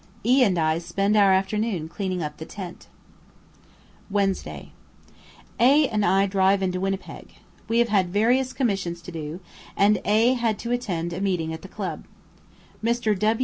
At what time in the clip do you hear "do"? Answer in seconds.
9.11-9.41